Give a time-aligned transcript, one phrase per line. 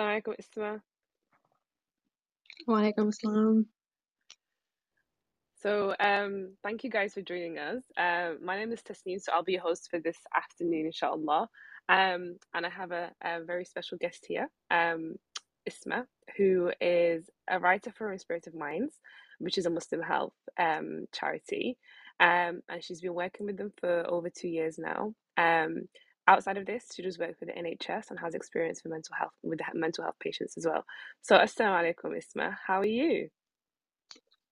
[0.00, 0.80] Assalamu alaikum, Isma.
[2.66, 3.66] Walaikum assalam.
[5.56, 7.82] So, um, thank you guys for joining us.
[7.98, 11.48] Uh, my name is Tasneem, so I'll be your host for this afternoon, inshallah.
[11.90, 15.16] Um, and I have a, a very special guest here, um,
[15.68, 16.06] Isma,
[16.38, 18.94] who is a writer for Inspirited Minds,
[19.38, 21.76] which is a Muslim health um, charity.
[22.20, 25.12] Um, and she's been working with them for over two years now.
[25.36, 25.88] Um,
[26.28, 29.32] outside of this, she does work for the NHS and has experience with mental health
[29.42, 30.84] with mental health patients as well.
[31.22, 32.56] So, assalamu alaikum, Isma.
[32.66, 33.28] How are you?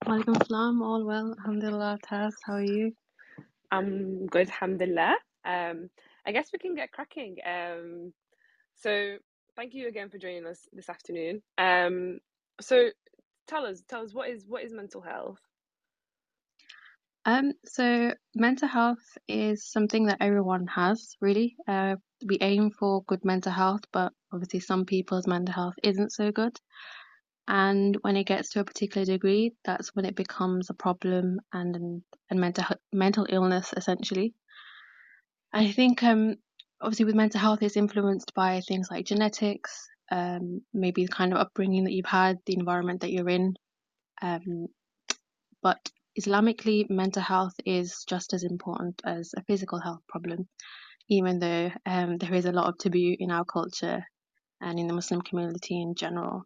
[0.06, 0.82] Walaikum assalam.
[0.82, 1.34] All well.
[1.38, 1.98] Alhamdulillah.
[2.04, 2.92] Taz, how are you?
[3.70, 5.16] I'm good, alhamdulillah.
[5.44, 5.90] Um,
[6.26, 7.36] I guess we can get cracking.
[7.46, 8.12] Um,
[8.76, 9.16] so
[9.56, 11.42] thank you again for joining us this afternoon.
[11.58, 12.20] Um,
[12.60, 12.90] so
[13.48, 15.40] tell us, tell us what is what is mental health?
[17.28, 21.56] Um, so mental health is something that everyone has, really.
[21.68, 21.96] Uh,
[22.26, 26.58] we aim for good mental health, but obviously some people's mental health isn't so good.
[27.46, 32.02] And when it gets to a particular degree, that's when it becomes a problem and
[32.30, 34.32] and mental mental illness essentially.
[35.52, 36.36] I think um,
[36.80, 41.40] obviously with mental health, it's influenced by things like genetics, um, maybe the kind of
[41.40, 43.54] upbringing that you've had, the environment that you're in.
[44.22, 44.68] Um,
[45.62, 45.78] but
[46.20, 50.48] Islamically, mental health is just as important as a physical health problem,
[51.08, 54.04] even though um, there is a lot of taboo in our culture
[54.60, 56.44] and in the Muslim community in general.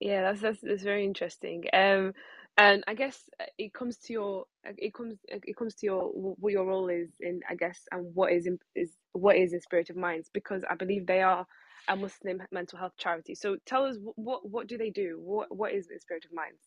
[0.00, 1.64] Yeah, that's that's, that's very interesting.
[1.72, 2.12] Um,
[2.58, 5.86] and I guess uh, it comes to your uh, it comes uh, it comes to
[5.86, 9.52] your what your role is in I guess and what is in, is what is
[9.54, 11.46] Inspirited Minds because I believe they are
[11.88, 13.34] a Muslim mental health charity.
[13.34, 15.18] So tell us what what do they do?
[15.22, 16.62] What what is Inspirited Minds?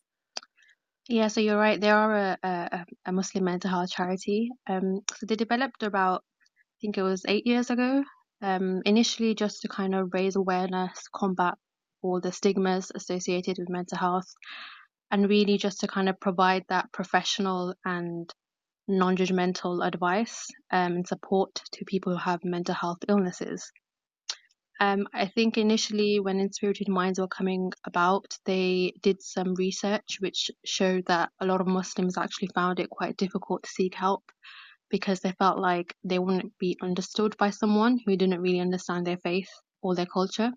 [1.08, 1.80] Yeah, so you're right.
[1.80, 4.50] They are a, a, a Muslim mental health charity.
[4.68, 8.04] Um, so they developed about I think it was eight years ago.
[8.42, 11.54] Um, initially just to kind of raise awareness, combat
[12.02, 14.32] all the stigmas associated with mental health,
[15.10, 18.32] and really just to kind of provide that professional and
[18.86, 23.72] non-judgmental advice um, and support to people who have mental health illnesses.
[24.80, 30.50] Um, I think initially, when Inspirited Minds were coming about, they did some research which
[30.64, 34.22] showed that a lot of Muslims actually found it quite difficult to seek help
[34.90, 39.18] because they felt like they wouldn't be understood by someone who didn't really understand their
[39.18, 39.50] faith
[39.82, 40.52] or their culture.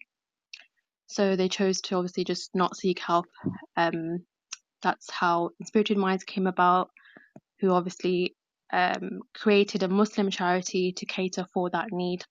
[1.08, 3.26] So they chose to obviously just not seek help.
[3.76, 4.20] Um,
[4.82, 6.90] that's how Inspirited Minds came about,
[7.60, 8.36] who obviously
[8.72, 12.24] um, created a Muslim charity to cater for that need.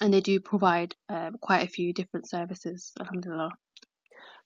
[0.00, 3.50] And they do provide um, quite a few different services, alhamdulillah.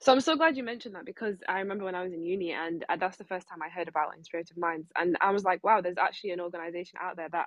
[0.01, 2.53] So I'm so glad you mentioned that because I remember when I was in uni
[2.53, 4.89] and uh, that's the first time I heard about Inspirited Minds.
[4.95, 7.47] And I was like, wow, there's actually an organization out there that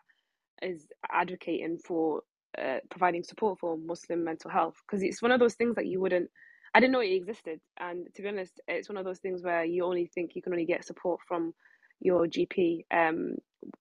[0.62, 2.22] is advocating for
[2.58, 6.02] uh, providing support for Muslim mental health because it's one of those things that you
[6.02, 6.30] wouldn't
[6.74, 7.60] I didn't know it existed.
[7.80, 10.54] And to be honest, it's one of those things where you only think you can
[10.54, 11.54] only get support from
[12.00, 12.86] your GP.
[12.92, 13.36] Um,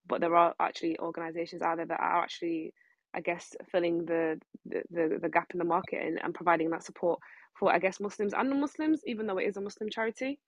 [0.06, 2.72] but there are actually organisations out there that are actually,
[3.14, 6.84] I guess, filling the the, the, the gap in the market and, and providing that
[6.84, 7.20] support
[7.58, 10.38] for, I guess, Muslims and non-Muslims, even though it is a Muslim charity.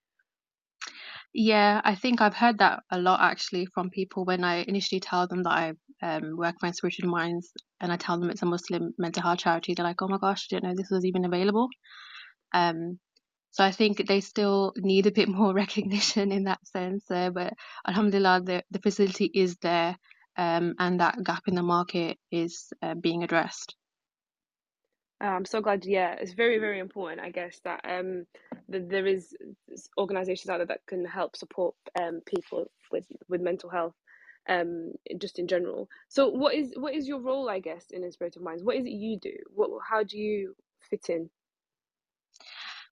[1.33, 5.29] Yeah, I think I've heard that a lot actually from people when I initially tell
[5.29, 5.73] them that I
[6.03, 9.75] um, work for Inspirited Minds and I tell them it's a Muslim mental health charity.
[9.75, 11.69] They're like, oh my gosh, I didn't know this was even available.
[12.53, 12.99] Um,
[13.53, 17.09] so I think they still need a bit more recognition in that sense.
[17.09, 17.55] Uh, but
[17.87, 19.97] Alhamdulillah, the, the facility is there
[20.41, 23.77] um, and that gap in the market is uh, being addressed.
[25.23, 25.85] Uh, I'm so glad.
[25.85, 27.21] Yeah, it's very, very important.
[27.21, 28.25] I guess that um,
[28.71, 29.37] that there is
[29.99, 33.93] organisations out there that can help support um, people with with mental health,
[34.49, 35.91] um, just in general.
[36.09, 37.51] So, what is what is your role?
[37.51, 39.37] I guess in Inspirited Minds, what is it you do?
[39.55, 40.57] What how do you
[40.89, 41.29] fit in?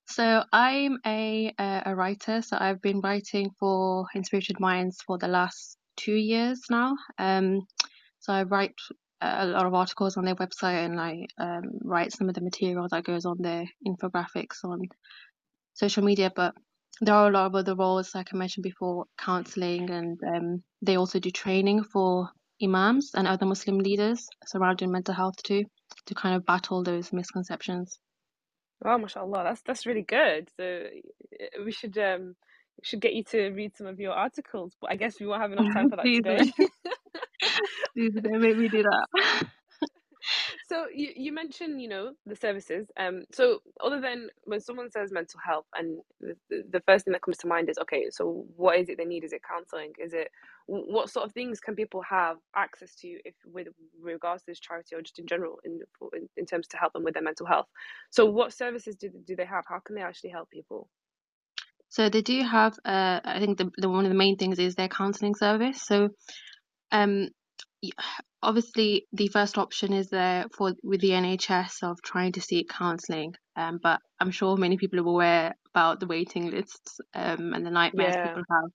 [0.04, 2.42] So I'm a a writer.
[2.42, 6.96] So I've been writing for Inspirited Minds for the last two years now.
[7.18, 7.66] Um,
[8.20, 8.74] so I write
[9.20, 12.86] a lot of articles on their website, and I um, write some of the material
[12.90, 14.80] that goes on their infographics on
[15.74, 16.32] social media.
[16.34, 16.54] But
[17.00, 20.96] there are a lot of other roles, like I mentioned before, counselling, and um, they
[20.96, 22.30] also do training for
[22.62, 25.64] imams and other Muslim leaders surrounding mental health too,
[26.06, 27.98] to kind of battle those misconceptions.
[28.82, 30.48] Wow, mashallah, that's that's really good.
[30.56, 32.36] So eh, we should um
[32.82, 35.52] should get you to read some of your articles, but I guess we won't have
[35.52, 36.52] enough time for that today.
[37.94, 39.46] Please don't make me do that.
[40.68, 45.12] so you, you mentioned you know the services um so other than when someone says
[45.12, 46.34] mental health and the,
[46.70, 49.24] the first thing that comes to mind is okay so what is it they need?
[49.24, 49.92] Is it counseling?
[49.98, 50.30] Is it
[50.66, 53.68] what sort of things can people have access to if with
[54.00, 55.80] regards to this charity or just in general in
[56.12, 57.66] in, in terms to help them with their mental health?
[58.10, 59.64] So what services do, do they have?
[59.66, 60.88] How can they actually help people
[61.88, 64.74] so they do have uh i think the, the one of the main things is
[64.74, 65.82] their counseling service.
[65.82, 66.10] So
[66.92, 67.28] um
[68.42, 73.34] obviously the first option is there for with the NHS of trying to seek counselling,
[73.56, 77.70] um, but I'm sure many people are aware about the waiting lists um, and the
[77.70, 78.28] nightmares yeah.
[78.28, 78.70] people have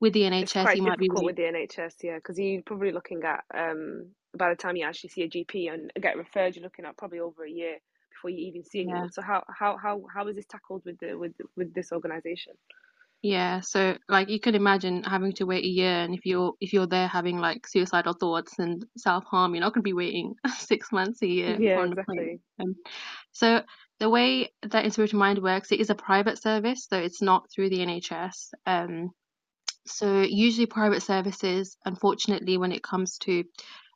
[0.00, 0.76] with the NHS.
[0.76, 4.50] You might be difficult with the nhs yeah because you're probably looking at um by
[4.50, 7.44] the time you actually see a gp and get referred you're looking at probably over
[7.44, 7.76] a year
[8.24, 11.14] before you even see yeah so how how how, how is this tackled with the
[11.14, 12.54] with with this organization
[13.22, 13.60] yeah.
[13.60, 16.86] So like you can imagine having to wait a year, and if you're if you're
[16.86, 20.92] there having like suicidal thoughts and self harm, you're not going to be waiting six
[20.92, 22.76] months a year yeah exactly Um,
[23.32, 23.62] so
[23.98, 27.70] the way that Inspirited Mind works, it is a private service, so it's not through
[27.70, 28.52] the NHS.
[28.66, 29.10] Um,
[29.86, 33.44] So usually private services, unfortunately, when it comes to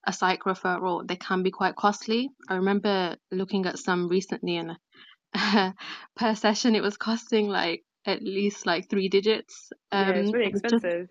[0.08, 2.30] a psych referral, they can be quite costly.
[2.48, 4.76] I remember looking at some recently and
[6.16, 9.70] per session it was costing like at least like three digits.
[9.92, 11.08] yeah it's Um, really it's just expensive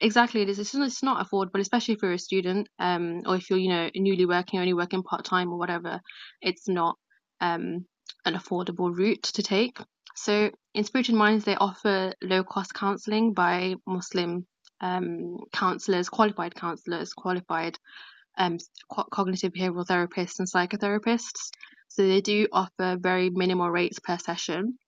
[0.00, 0.58] exactly it is.
[0.58, 3.70] It's not, it's not affordable, especially if you're a student, um, or if you're, you
[3.70, 6.00] know, newly working, only working part time or whatever.
[6.42, 6.96] It's not
[7.40, 7.86] um
[8.26, 9.78] an affordable route to take.
[10.16, 14.46] So Inspirited Minds, they offer low cost counseling by Muslim
[14.80, 17.78] um counselors, qualified counselors, qualified
[18.38, 18.58] um
[19.12, 21.50] cognitive behavioral therapists and psychotherapists.
[21.88, 24.78] So they do offer very minimal rates per session.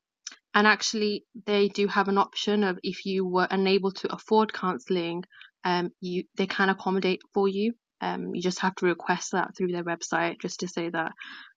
[0.55, 5.25] And actually, they do have an option of if you were unable to afford counselling,
[5.65, 7.75] um, you they can accommodate for you.
[8.01, 11.13] Um, you just have to request that through their website, just to say that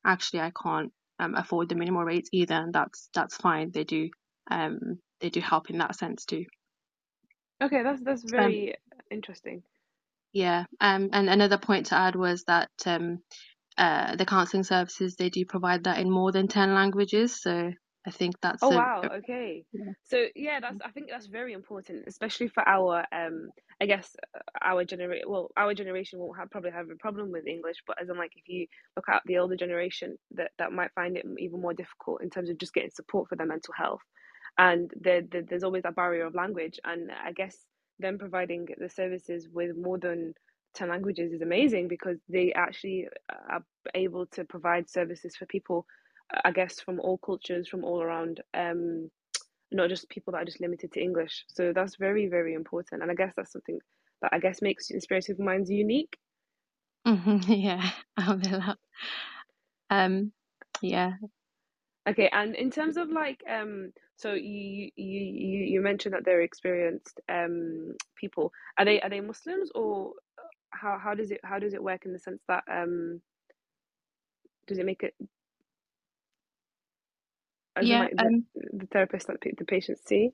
[0.06, 3.72] actually I can't um, afford the minimal rates either, and that's that's fine.
[3.72, 4.10] They do
[4.52, 6.46] um they do help in that sense too.
[7.62, 8.76] okay that's that's Um, very
[9.12, 9.64] interesting
[10.34, 10.66] yeah.
[10.82, 13.20] Um, and another point to add was that um
[13.78, 17.42] uh the counselling services they do provide that in more than ten languages.
[17.42, 17.72] So
[18.08, 19.66] I think that's Oh a, wow, okay.
[19.74, 19.94] yeah.
[20.04, 24.42] So yeah, that's I think that's very important, especially for our um I guess uh,
[24.62, 28.10] our generation well, our generation won't have probably have a problem with English, but as
[28.10, 28.68] in like if you
[28.98, 32.52] look at the older generation that that might find it even more difficult in terms
[32.52, 34.02] of just getting support for their mental health.
[34.58, 37.58] And there, there there's always a barrier of language and I guess
[38.00, 40.34] them providing the services with more than
[40.74, 43.08] 10 languages is amazing because they actually
[43.50, 43.64] are
[43.96, 45.86] able to provide services for people
[46.44, 49.10] I guess from all cultures from all around um
[49.72, 53.12] not just people that are just limited to English so that's very very important and
[53.12, 53.80] I guess that's something
[54.22, 56.18] that I guess makes Inspirited Minds unique
[57.06, 57.92] Mhm, yeah.
[59.90, 60.32] Um,
[60.82, 61.14] yeah.
[62.10, 66.42] Okay and in terms of like um so you you you, you mentioned that they're
[66.44, 70.14] experienced um people are they are they Muslims or
[70.72, 73.22] how how does it how does it work in the sense that um
[74.68, 75.16] does it make it
[77.82, 78.00] Yeah.
[78.00, 80.32] like the Um, the therapist that the patients see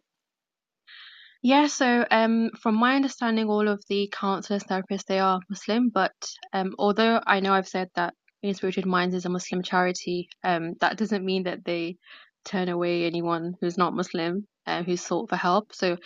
[1.44, 1.68] yeah.
[1.68, 5.90] So, um, from my understanding, all of the counselors, therapists, they are Muslim.
[5.90, 6.14] But
[6.54, 8.14] um, although I know I've said that
[8.50, 11.98] Inspirited Minds is a Muslim charity, um, that doesn't mean that they
[12.44, 15.74] turn away anyone who's not Muslim, uh, who's sought for help.
[15.74, 15.98] So,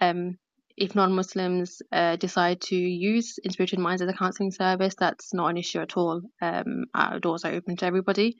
[0.00, 0.38] um,
[0.76, 5.56] if non-Muslims uh, decide to use Inspirited Minds as a counseling service, that's not an
[5.56, 6.20] issue at all.
[6.42, 8.36] Um, our doors are open to everybody.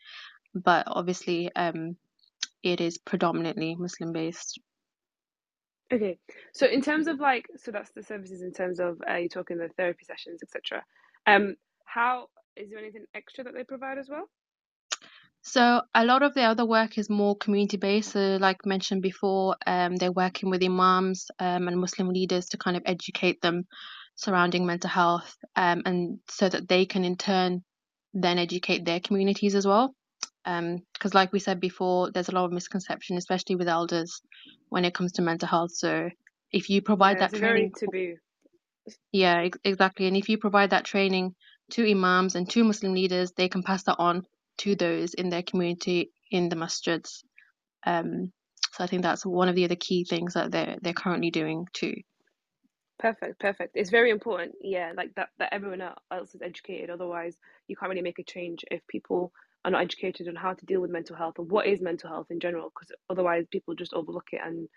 [0.53, 1.97] But obviously, um,
[2.63, 4.61] it is predominantly Muslim based.
[5.93, 6.19] Okay,
[6.53, 9.59] so in terms of like, so that's the services in terms of uh, you're talking
[9.59, 10.83] the therapy sessions, etc.
[11.27, 14.29] Um, how is there anything extra that they provide as well?
[15.43, 18.13] So a lot of the other work is more community based.
[18.13, 22.77] So like mentioned before, um, they're working with imams um, and Muslim leaders to kind
[22.77, 23.67] of educate them
[24.17, 27.63] surrounding mental health, um, and so that they can in turn
[28.15, 29.95] then educate their communities as well.
[30.45, 34.23] Because like we said before, there's a lot of misconception, especially with elders,
[34.69, 35.73] when it comes to mental health.
[35.75, 36.11] So
[36.53, 37.73] if you provide Yeah, that training,
[39.13, 41.35] yeah, ex- exactly, and if you provide that training
[41.73, 44.27] to imams and to Muslim leaders, they can pass that on
[44.59, 47.25] to those in their community in the masjids.
[47.87, 48.33] Um,
[48.73, 51.67] so I think that's one of the other key things that they're they're currently doing
[51.73, 51.95] too.
[52.99, 53.73] Perfect, perfect.
[53.77, 56.91] It's very important, yeah, like that that everyone else is educated.
[56.91, 59.33] Otherwise, you can't really make a change if people
[59.65, 62.29] are not educated on how to deal with mental health and what is mental health
[62.31, 62.71] in general.
[62.71, 64.69] Because otherwise, people just overlook it and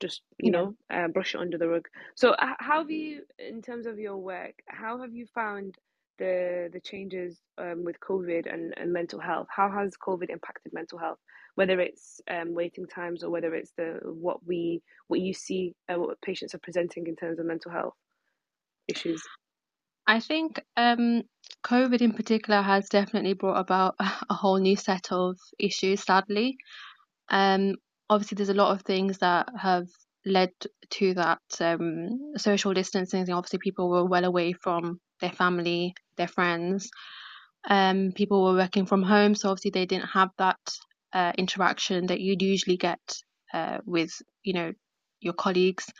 [0.00, 0.52] just you Yeah.
[0.52, 1.88] know uh, brush it under the rug.
[2.14, 5.76] So, how have you, in terms of your work, how have you found
[6.18, 9.46] the the changes um, with COVID and, and mental health.
[9.54, 11.18] How has COVID impacted mental health?
[11.54, 15.98] Whether it's um, waiting times or whether it's the what we what you see uh,
[15.98, 17.94] what patients are presenting in terms of mental health
[18.88, 19.22] issues.
[20.06, 21.22] I think um,
[21.64, 26.56] COVID in particular has definitely brought about a whole new set of issues, sadly.
[27.30, 27.76] Um,
[28.10, 29.86] obviously, there's a lot of things that have
[30.26, 30.50] led
[30.90, 33.30] to that um, social distancing.
[33.30, 36.90] Obviously, people were well away from their family, their friends.
[37.68, 40.60] Um, people were working from home, so obviously they didn't have that
[41.12, 43.00] uh, interaction that you'd usually get
[43.52, 44.10] uh, with,
[44.42, 44.72] you know,
[45.20, 45.90] your colleagues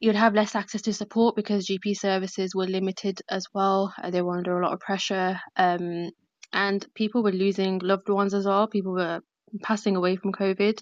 [0.00, 3.94] you'd have less access to support because GP services were limited as well.
[4.02, 5.40] Uh, they were under a lot of pressure.
[5.56, 6.10] Um,
[6.52, 8.66] and people were losing loved ones as well.
[8.66, 9.20] People were
[9.62, 10.80] passing away from COVID.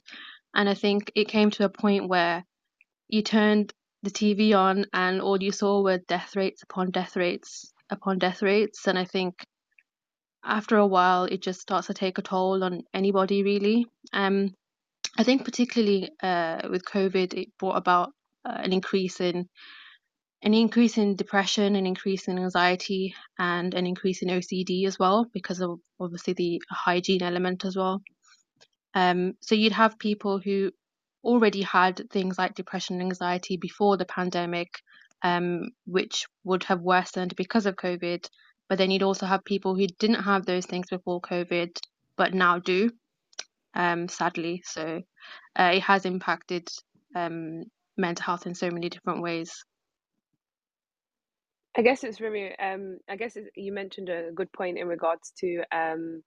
[0.54, 2.44] And I think it came to a point where
[3.08, 3.72] you turned
[4.04, 8.42] the TV on and all you saw were death rates upon death rates upon death
[8.42, 8.86] rates.
[8.86, 9.44] And I think
[10.44, 13.86] after a while, it just starts to take a toll on anybody, really.
[14.12, 14.54] Um,
[15.16, 18.10] I think particularly uh, with COVID, it brought about
[18.44, 19.48] uh, an increase in
[20.42, 25.26] an increase in depression, an increase in anxiety, and an increase in OCD as well,
[25.32, 28.02] because of obviously the hygiene element as well.
[28.92, 30.70] Um, so you'd have people who
[31.24, 34.68] already had things like depression and anxiety before the pandemic,
[35.22, 38.26] um, which would have worsened because of COVID.
[38.68, 41.76] But then you'd also have people who didn't have those things before COVID,
[42.16, 42.90] but now do,
[43.74, 44.62] um, sadly.
[44.64, 45.02] So
[45.58, 46.68] uh, it has impacted
[47.14, 47.64] um,
[47.96, 49.64] mental health in so many different ways.
[51.76, 55.62] I guess it's really, um, I guess you mentioned a good point in regards to
[55.72, 56.22] um,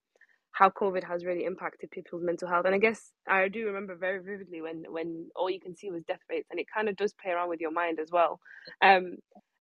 [0.52, 2.66] how COVID has really impacted people's mental health.
[2.66, 6.04] And I guess I do remember very vividly when when all you can see was
[6.04, 8.40] death rates, and it kind of does play around with your mind as well.
[8.82, 9.16] Um,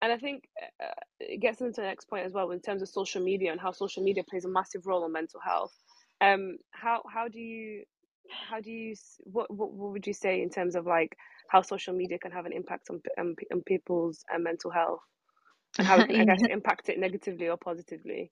[0.01, 0.43] and I think
[0.83, 0.87] uh,
[1.19, 3.71] it gets into the next point as well in terms of social media and how
[3.71, 5.73] social media plays a massive role on mental health.
[6.21, 7.83] Um, how how do you
[8.29, 11.15] how do you what, what what would you say in terms of like
[11.49, 15.01] how social media can have an impact on on, on people's uh, mental health
[15.77, 18.31] and how it, I guess impact it negatively or positively.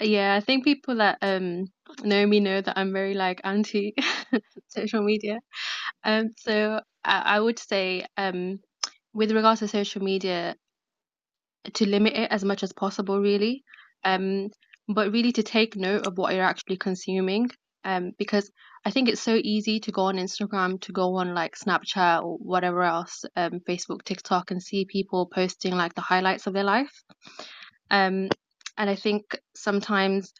[0.00, 1.66] Yeah, I think people that um
[2.02, 3.94] know me know that I'm very like anti
[4.68, 5.38] social media.
[6.04, 8.60] Um, so I, I would say um
[9.14, 10.56] with regards to social media,
[11.74, 13.64] to limit it as much as possible, really.
[14.04, 14.48] Um,
[14.88, 17.50] but really to take note of what you're actually consuming.
[17.84, 18.50] Um, because
[18.84, 22.36] I think it's so easy to go on Instagram, to go on like Snapchat or
[22.38, 27.02] whatever else, um, Facebook, TikTok, and see people posting like the highlights of their life.
[27.90, 28.28] Um,
[28.76, 30.32] and I think sometimes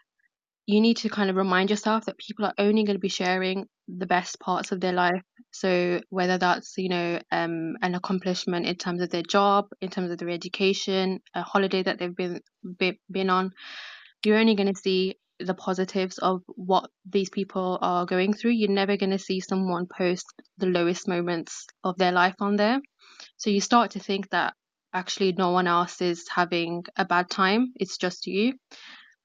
[0.67, 3.67] you need to kind of remind yourself that people are only going to be sharing
[3.87, 5.23] the best parts of their life.
[5.50, 10.11] So whether that's you know um, an accomplishment in terms of their job, in terms
[10.11, 12.41] of their education, a holiday that they've been
[13.11, 13.53] been on,
[14.25, 18.53] you're only going to see the positives of what these people are going through.
[18.53, 20.25] You're never going to see someone post
[20.59, 22.81] the lowest moments of their life on there.
[23.37, 24.55] So you start to think that
[24.95, 28.55] actually no one else is having a bad time, it's just you.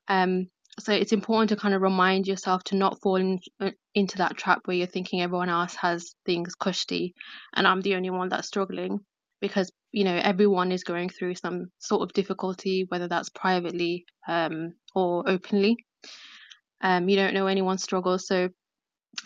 [0.08, 0.48] Um,
[0.80, 4.38] so it's important to kind of remind yourself to not fall in, uh, into that
[4.38, 7.14] trap where you're thinking everyone else has things cushy
[7.56, 9.00] and I'm the only one that's struggling
[9.42, 14.74] because you know everyone is going through some sort of difficulty whether that's privately um,
[14.96, 15.78] or openly.
[16.82, 18.50] Um, you don't know anyone's struggle so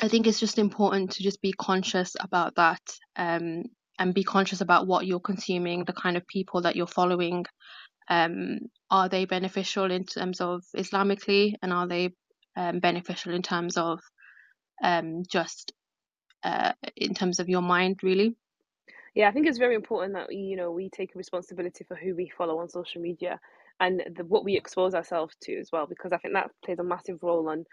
[0.02, 2.82] i think it's just important to just be conscious about that
[3.16, 3.64] um,
[4.00, 7.46] and be conscious about what you're consuming the kind of people that you're following.
[8.10, 8.60] Um,
[8.90, 12.14] are they beneficial in terms of islamically and are they
[12.58, 14.00] um, beneficial in terms of
[14.84, 15.72] um, just
[16.44, 18.36] uh, in terms of your mind really?
[19.16, 22.16] Yeah i think it's very important that you know we take a responsibility for who
[22.16, 23.40] we follow on social media
[23.80, 26.84] and the, what we expose ourselves to as well because i think that plays a
[26.84, 27.66] massive role on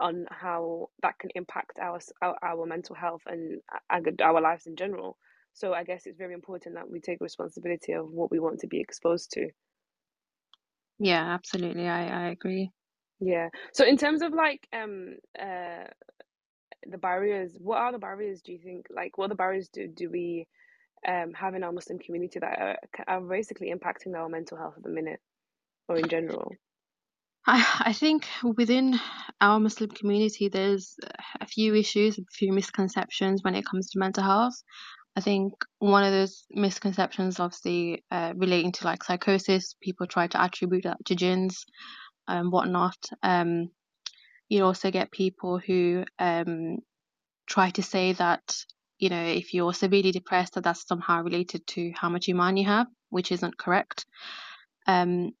[0.00, 3.60] on how that can impact our our, our mental health and
[3.90, 5.16] our, our lives in general
[5.54, 8.66] so i guess it's very important that we take responsibility of what we want to
[8.66, 9.48] be exposed to.
[10.98, 11.88] Yeah absolutely.
[11.88, 12.70] I i agree.
[13.20, 13.48] Yeah.
[13.72, 15.84] So in terms of like um uh
[16.86, 18.86] the barriers what are the barriers do you think?
[18.94, 20.46] Like what the barriers do do we
[21.06, 22.78] um have in our muslim community that are,
[23.08, 25.20] are basically impacting our mental health at the minute
[25.88, 26.52] or in general?
[27.46, 29.00] I, I think within
[29.40, 30.96] our Muslim community, there's
[31.40, 34.54] a few issues, a few misconceptions when it comes to mental health.
[35.14, 40.40] I think one of those misconceptions, obviously, uh, relating to like psychosis, people try to
[40.42, 41.66] attribute that to jinns
[42.26, 42.96] and whatnot.
[43.22, 43.68] Um,
[44.48, 46.78] you also get people who um,
[47.46, 48.42] try to say that,
[48.98, 52.66] you know, if you're severely depressed, that that's somehow related to how much iman you
[52.66, 54.06] have, which isn't correct.
[54.86, 55.32] Um,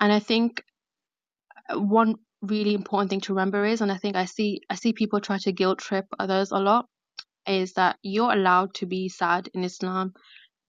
[0.00, 0.62] and I think
[1.72, 5.20] one really important thing to remember is, and I think I see I see people
[5.20, 6.86] try to guilt trip others a lot,
[7.46, 10.14] is that you're allowed to be sad in Islam.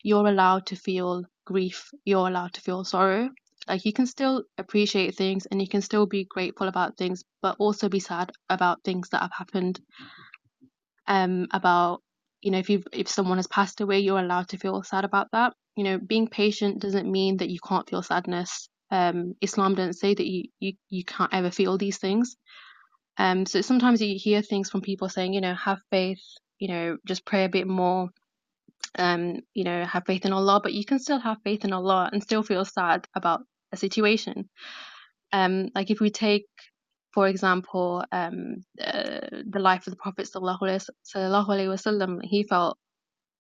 [0.04, 1.90] You're allowed to feel grief.
[2.06, 3.30] You're allowed to feel sorrow.
[3.68, 7.56] Like you can still appreciate things and you can still be grateful about things, but
[7.60, 9.80] also be sad about things that have happened.
[11.08, 12.02] Um, about
[12.42, 15.28] you know if you if someone has passed away, you're allowed to feel sad about
[15.32, 15.54] that.
[15.76, 20.14] You know, being patient doesn't mean that you can't feel sadness um, Islam doesn't say
[20.14, 22.36] that you, you, you can't ever feel these things.
[23.18, 26.24] Um, so sometimes you hear things from people saying, you know, have faith,
[26.60, 28.10] you know, just pray a bit more,
[28.98, 32.10] um, you know, have faith in Allah, but you can still have faith in Allah
[32.12, 34.50] and still feel sad about a situation.
[35.32, 36.48] Um, like if we take,
[37.14, 39.20] for example, um, uh,
[39.50, 42.78] the life of the Prophet sallallahu alaihi wasallam, he felt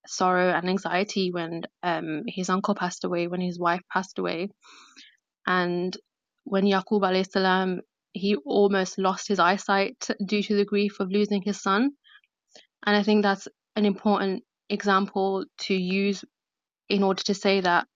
[0.07, 4.50] sorrow and anxiety when um, his uncle passed away, when his wife passed away.
[5.48, 5.95] And
[6.43, 7.81] when Yaqub alayhi salam,
[8.13, 11.91] he almost lost his eyesight due to the grief of losing his son.
[12.86, 16.24] And I think that's an important example to use
[16.89, 17.88] in order to say that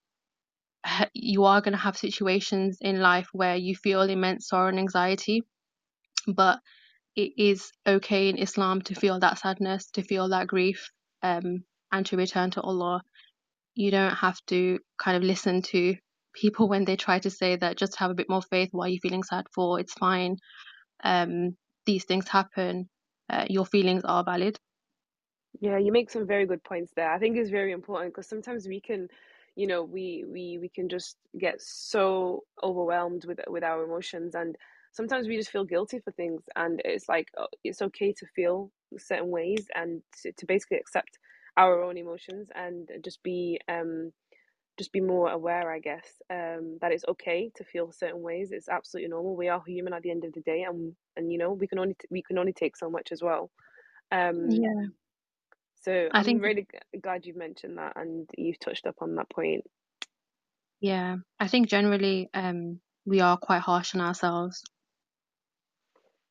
[1.14, 5.44] you are going to have situations in life where you feel immense sorrow and anxiety,
[6.28, 6.60] but
[7.16, 10.90] it is okay in Islam to feel that sadness, to feel that grief,
[11.22, 13.02] um, and to return to Allah.
[13.76, 15.96] You don't have to kind of listen to
[16.34, 18.70] people when they try to say that just have a bit more faith.
[18.72, 19.80] Why are you feeling sad for?
[19.80, 20.38] It's fine.
[21.04, 22.90] Um, these things happen.
[23.30, 24.60] Uh, your feelings are valid.
[25.60, 27.12] Yeah, you make some very good points there.
[27.12, 29.08] I think it's very important because sometimes we can,
[29.56, 34.56] you know, we we we can just get so overwhelmed with with our emotions, and
[34.91, 36.44] sometimes we just feel guilty for things.
[36.56, 41.18] And it's like uh, it's okay to feel certain ways and to, to basically accept
[41.58, 44.13] our own emotions and just be um
[44.77, 48.51] just be more aware, I guess, um, that it's okay to feel certain ways.
[48.51, 49.36] It's absolutely normal.
[49.36, 51.79] We are human at the end of the day, and and you know we can
[51.79, 53.51] only t- we can only take so much as well.
[54.12, 54.89] Um, yeah.
[55.82, 56.68] So I I'm think really
[57.02, 59.64] glad you've mentioned that and you've touched up on that point.
[60.82, 64.64] Yeah, I think generally um, we are quite harsh on ourselves.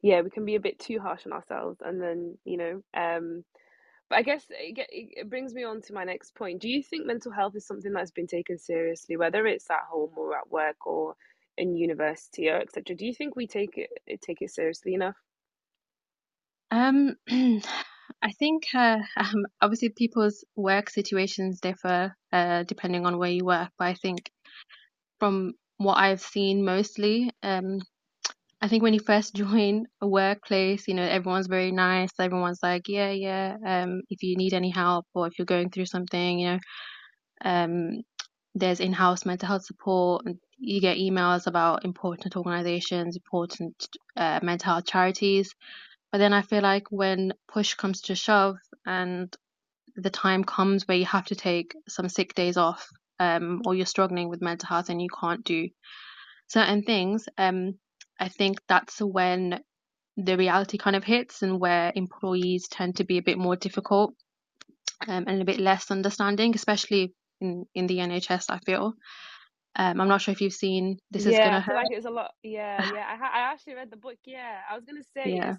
[0.02, 3.44] Yeah, we can be a bit too harsh on ourselves, and then you know, um,
[4.08, 6.60] but I guess it, it brings me on to my next point.
[6.60, 10.12] Do you think mental health is something that's been taken seriously, whether it's at home
[10.16, 11.14] or at work or
[11.56, 12.96] in university or etc.?
[12.96, 13.90] Do you think we take it
[14.22, 15.16] take it seriously enough?
[16.70, 17.16] Um,
[18.22, 23.70] I think uh, um, obviously people's work situations differ uh, depending on where you work,
[23.78, 24.30] but I think
[25.18, 27.80] from what I've seen mostly, um,
[28.60, 32.10] I think when you first join a workplace, you know, everyone's very nice.
[32.18, 33.56] Everyone's like, yeah, yeah.
[33.64, 36.58] Um, if you need any help or if you're going through something, you know,
[37.44, 38.02] um,
[38.54, 40.26] there's in-house mental health support.
[40.26, 43.76] And you get emails about important organizations, important
[44.16, 45.54] uh, mental health charities.
[46.12, 49.34] But then I feel like when push comes to shove and
[49.96, 52.88] the time comes where you have to take some sick days off,
[53.20, 55.68] um, or you're struggling with mental health and you can't do
[56.46, 57.78] certain things, um,
[58.18, 59.60] I think that's when
[60.16, 64.14] the reality kind of hits and where employees tend to be a bit more difficult
[65.06, 68.94] um, and a bit less understanding, especially in, in the NHS, I feel.
[69.76, 71.76] Um, I'm not sure if you've seen This yeah, Is Gonna hurt.
[71.76, 72.30] I feel like it's a lot.
[72.42, 73.04] Yeah, yeah.
[73.06, 74.16] I, I actually read the book.
[74.24, 75.54] Yeah, I was gonna say yeah.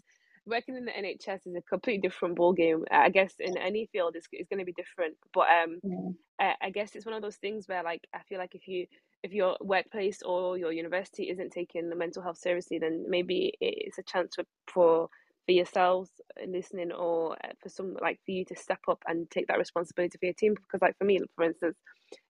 [0.50, 2.84] Working in the NHS is a completely different ball game.
[2.92, 5.16] I guess in any field, it's, it's going to be different.
[5.34, 6.54] But um, yeah.
[6.62, 8.88] I, I guess it's one of those things where like I feel like if you
[9.24, 13.98] if your workplace or your university isn't taking the mental health seriously, then maybe it's
[13.98, 15.10] a chance for for,
[15.46, 16.10] for yourselves
[16.48, 20.18] listening or uh, for some like for you to step up and take that responsibility
[20.18, 20.56] for your team.
[20.56, 21.78] Because like for me, for instance,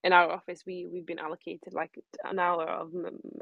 [0.03, 1.91] in our office, we we've been allocated like
[2.23, 2.91] an hour of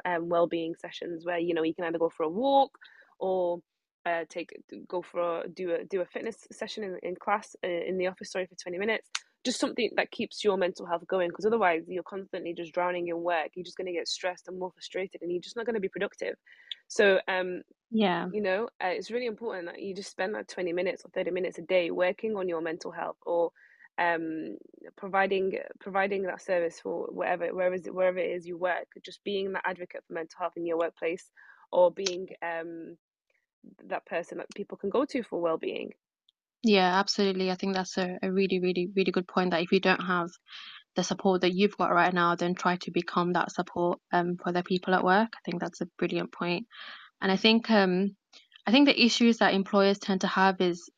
[0.05, 2.71] um, well-being sessions where you know you can either go for a walk
[3.19, 3.59] or
[4.05, 4.51] uh, take
[4.87, 8.07] go for a, do a do a fitness session in, in class uh, in the
[8.07, 9.09] office sorry for 20 minutes.
[9.43, 13.21] Just something that keeps your mental health going because otherwise you're constantly just drowning in
[13.21, 13.49] work.
[13.55, 15.81] You're just going to get stressed and more frustrated and you're just not going to
[15.81, 16.35] be productive.
[16.87, 18.27] So um yeah.
[18.33, 21.31] you know uh, it's really important that you just spend that 20 minutes or 30
[21.31, 23.51] minutes a day working on your mental health or
[23.99, 24.57] um
[24.95, 28.87] providing providing that service for wherever wherever it, wherever it is you work.
[29.03, 31.29] Just being that advocate for mental health in your workplace
[31.71, 32.97] or being um
[33.85, 35.91] that person that people can go to for well-being
[36.63, 37.51] yeah, absolutely.
[37.51, 40.29] I think that's a, a really, really, really good point that if you don't have
[40.95, 44.51] the support that you've got right now, then try to become that support um, for
[44.51, 45.29] the people at work.
[45.35, 46.65] I think that's a brilliant point.
[47.21, 48.15] And I think um,
[48.65, 50.89] I think the issues that employers tend to have is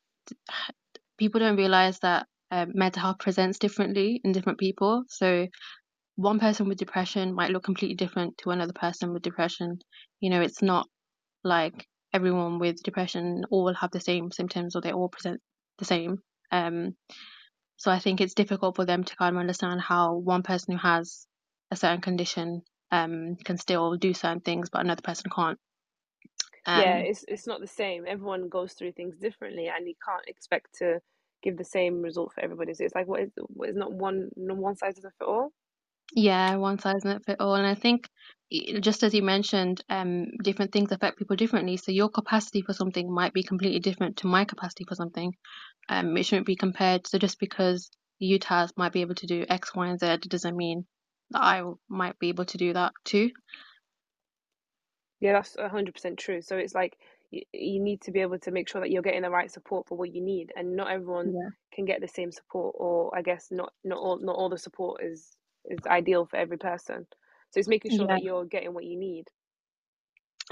[1.18, 5.04] people don't realize that um, mental health presents differently in different people.
[5.10, 5.48] So
[6.16, 9.80] one person with depression might look completely different to another person with depression.
[10.22, 10.88] You know, it's not
[11.44, 15.42] like everyone with depression all have the same symptoms or they all present
[15.78, 16.20] the same.
[16.52, 16.96] Um,
[17.78, 20.80] so I think it's difficult for them to kind of understand how one person who
[20.80, 21.28] has
[21.72, 25.58] a certain condition um, can still do certain things, but another person can't.
[26.66, 28.06] Um, yeah, it's it's not the same.
[28.08, 31.00] Everyone goes through things differently, and you can't expect to
[31.42, 32.74] give the same result for everybody.
[32.74, 35.52] So it's like, what is what is not one one size doesn't fit all.
[36.14, 38.10] Yeah, one size doesn't fit all, and I think
[38.80, 41.78] just as you mentioned, um, different things affect people differently.
[41.78, 45.34] So your capacity for something might be completely different to my capacity for something.
[45.90, 47.08] Um, it shouldn't be compared.
[47.08, 50.58] So just because you Taz might be able to do X, Y, and Z doesn't
[50.58, 50.86] mean
[51.32, 53.30] that I might be able to do that too.
[55.20, 56.42] Yeah, that's hundred percent true.
[56.42, 56.98] So it's like
[57.32, 59.88] you, you need to be able to make sure that you're getting the right support
[59.88, 61.50] for what you need, and not everyone Yeah.
[61.74, 65.04] can get the same support, or I guess not not all not all the support
[65.04, 65.38] is
[65.70, 67.08] is ideal for every person.
[67.52, 68.08] So it's making sure Yeah.
[68.08, 69.26] that you're getting what you need.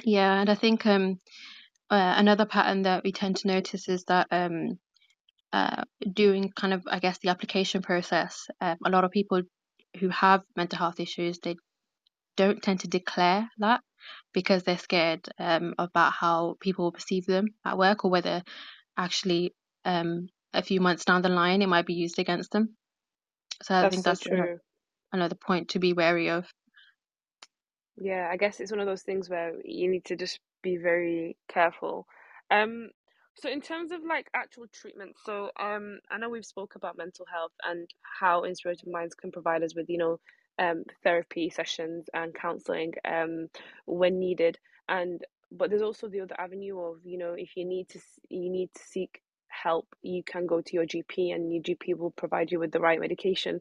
[0.04, 1.20] Yeah, and I think um,
[1.90, 4.80] uh, another pattern that we tend to notice is that um,
[5.54, 9.42] uh, during kind of, I guess, the application process, um, a lot of people
[10.00, 11.58] who have mental health issues, they
[12.38, 13.82] don't tend to declare that
[14.34, 18.44] because they're scared um, about how people will perceive them at work or whether
[18.98, 19.54] actually
[19.86, 22.78] um, a few months down the line it might be used against them.
[23.64, 24.60] So I That's think that's another, true.
[25.12, 26.46] Another point to be wary of.
[27.98, 31.38] Yeah, I guess it's one of those things where you need to just be very
[31.48, 32.08] careful.
[32.52, 32.90] Um,
[33.36, 37.26] so in terms of like actual treatment, so um, I know we've spoke about mental
[37.32, 37.88] health and
[38.20, 40.20] how Inspirited Minds can provide us with, you know,
[40.60, 43.48] um, therapy sessions and counseling um,
[43.86, 44.58] when needed.
[44.90, 48.50] And but there's also the other avenue of, you know, if you need to you
[48.50, 49.22] need to seek
[49.64, 52.80] help, you can go to your GP and your GP will provide you with the
[52.80, 53.60] right medication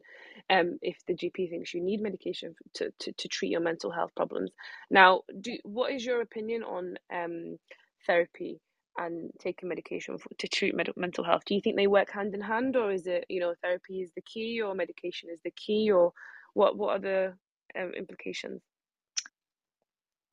[0.49, 4.11] um, if the GP thinks you need medication to, to, to treat your mental health
[4.15, 4.51] problems.
[4.89, 7.57] Now, do what is your opinion on um,
[8.05, 8.59] therapy
[8.97, 11.43] and taking medication for, to treat med- mental health?
[11.45, 14.11] Do you think they work hand in hand, or is it you know therapy is
[14.15, 16.13] the key, or medication is the key, or
[16.53, 17.33] what what are the
[17.79, 18.61] um, implications?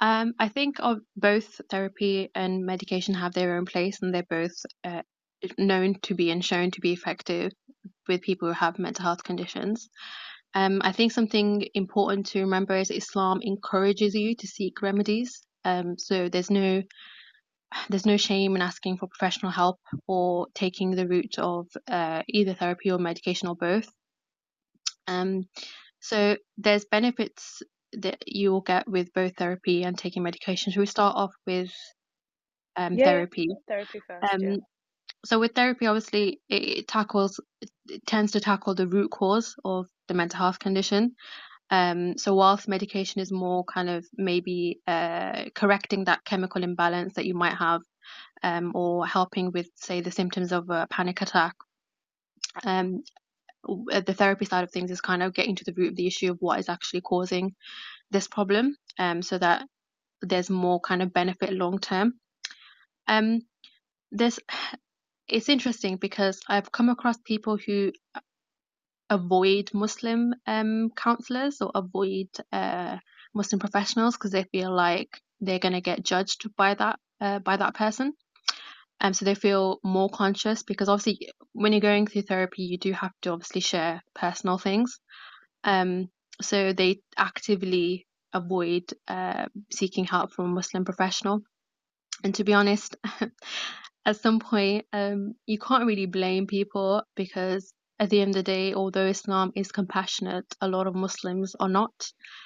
[0.01, 0.77] Um, I think
[1.17, 4.53] both therapy and medication have their own place, and they're both
[4.85, 5.03] uh,
[5.59, 7.53] known to be and shown to be effective
[8.09, 9.89] with people who have mental health conditions.
[10.55, 15.43] Um, I think something important to remember is Islam encourages you to seek remedies.
[15.65, 16.83] Um, so there's no
[17.89, 22.55] there's no shame in asking for professional help or taking the route of uh, either
[22.55, 23.89] therapy or medication or both.
[25.09, 25.45] Um,
[26.01, 27.63] so there's benefits
[27.95, 30.73] that you will get with both therapy and taking medication.
[30.73, 31.73] Should we start off with
[32.77, 33.49] um, Yeah, therapy?
[33.69, 34.57] Therapy first, Um, yeah.
[35.25, 37.41] So with therapy, obviously, it, tackles
[37.89, 41.15] it tends to tackle the root cause of the mental health condition.
[41.71, 47.25] Um, so whilst medication is more kind of maybe uh, correcting that chemical imbalance that
[47.25, 47.81] you might have,
[48.43, 51.55] um, or helping with, say, the symptoms of a panic attack,
[52.65, 53.03] um,
[53.93, 56.07] uh, the therapy side of things is kind of getting to the root of the
[56.07, 57.55] issue of what is actually causing
[58.11, 59.67] this problem, um, so that
[60.21, 62.13] there's more kind of benefit long term.
[63.09, 63.41] Um,
[64.13, 64.39] this
[65.29, 67.93] it's interesting because I've come across people who
[69.11, 72.99] avoid Muslim um, counselors or avoid uh,
[73.35, 77.57] Muslim professionals because they feel like they're going to get judged by that uh, by
[77.57, 78.13] that person.
[79.01, 82.93] Um, so they feel more conscious because obviously when you're going through therapy, you do
[82.93, 85.01] have to obviously share personal things.
[85.65, 86.09] Um,
[86.41, 91.43] so they actively avoid uh, seeking help from a Muslim professional.
[92.23, 92.97] And to be honest,
[94.07, 98.43] at some point, um, you can't really blame people because at the end of the
[98.43, 101.93] day, although Islam is compassionate, a lot of Muslims are not.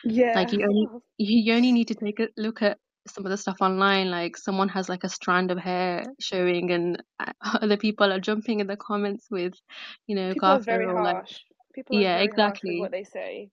[0.05, 0.33] Yeah.
[0.35, 3.57] Like you only you only need to take a look at some of the stuff
[3.61, 4.11] online.
[4.11, 7.03] Like someone has like a strand of hair showing, and
[7.43, 9.55] other people are jumping in the comments with,
[10.07, 11.39] you know, People are very or like harsh.
[11.75, 12.81] People are yeah, exactly.
[12.81, 13.51] what they say.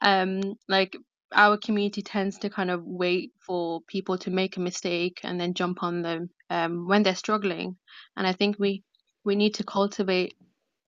[0.00, 0.96] Um, like
[1.34, 5.54] our community tends to kind of wait for people to make a mistake and then
[5.54, 7.76] jump on them um, when they're struggling.
[8.16, 8.82] And I think we
[9.24, 10.34] we need to cultivate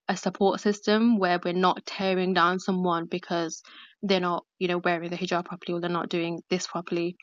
[0.08, 3.62] a support system where we're not tearing down someone because
[4.02, 7.16] they're not, you know, wearing the hijab properly or they're not doing this properly,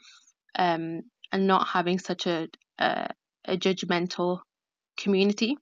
[0.57, 2.47] um, and not having such a
[2.79, 3.09] a,
[3.45, 4.39] a judgmental
[4.97, 5.57] community.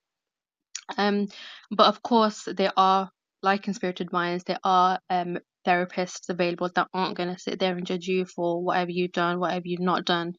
[0.98, 1.28] Um,
[1.70, 3.12] but of course, there are,
[3.44, 7.86] like Inspirited Minds, there are um, therapists available that aren't going to sit there and
[7.86, 10.34] judge you for whatever you've done, whatever you've not done,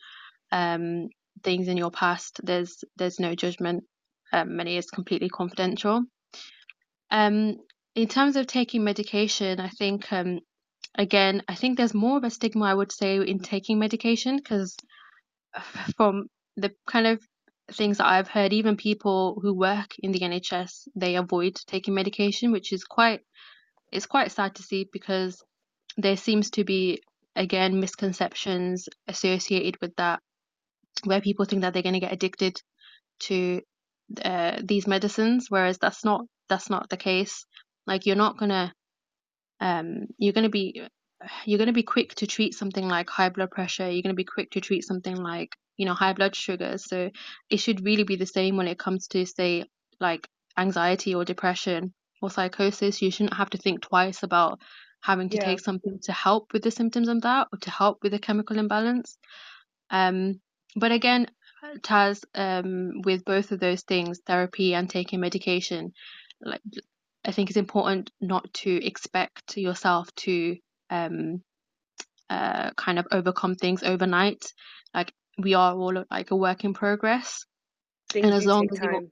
[0.52, 1.09] um,
[1.42, 2.40] things in your past.
[2.42, 3.85] There's there's no judgment.
[4.33, 6.02] Um, and it is completely confidential.
[7.11, 7.56] Um,
[7.94, 10.38] in terms of taking medication, I think um,
[10.96, 14.76] again, I think there's more of a stigma, I would say, in taking medication because
[15.96, 17.20] from the kind of
[17.72, 22.52] things that I've heard, even people who work in the NHS, they avoid taking medication,
[22.52, 23.20] which is quite
[23.92, 25.42] it's quite sad to see because
[25.96, 27.03] there seems to be
[27.37, 30.20] again misconceptions associated with that,
[31.05, 32.61] where people think that they're going to get addicted
[33.20, 33.61] to
[34.24, 37.44] uh, these medicines, whereas that's not that's not the case.
[37.87, 38.72] Like you're not gonna
[39.61, 40.83] um you're gonna be
[41.44, 43.90] you're gonna be quick to treat something like high blood pressure.
[43.90, 46.79] You're gonna be quick to treat something like you know high blood sugar.
[46.79, 47.11] So
[47.50, 49.64] it should really be the same when it comes to say
[50.00, 50.26] like
[50.57, 53.02] anxiety or depression or psychosis.
[53.02, 54.61] You shouldn't have to think twice about
[55.02, 55.44] having to Yeah.
[55.44, 58.59] take something to help with the symptoms of that or to help with the chemical
[58.59, 59.18] imbalance.
[59.90, 60.40] Um,
[60.76, 61.28] but again,
[61.80, 65.92] Taz, um, with both of those things, therapy and taking medication,
[66.42, 66.62] like
[67.24, 70.56] I think it's important not to expect yourself to
[70.90, 71.42] um,
[72.30, 74.52] uh, kind of overcome things overnight.
[74.94, 77.44] Like we are all like a work in progress,
[78.11, 79.11] Things and as long as time.